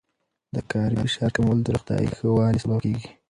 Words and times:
د 0.55 0.57
کاري 0.71 0.95
فشار 1.03 1.29
کمول 1.35 1.59
د 1.63 1.67
روغتیا 1.75 1.99
ښه 2.17 2.27
والي 2.37 2.59
سبب 2.63 2.77
کېږي. 2.85 3.09